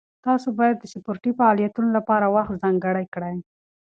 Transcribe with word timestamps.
تاسو 0.25 0.47
باید 0.59 0.75
د 0.79 0.85
سپورټي 0.93 1.31
فعالیتونو 1.39 1.89
لپاره 1.97 2.25
وخت 2.35 2.53
ځانګړی 2.63 3.05
کړئ. 3.13 3.35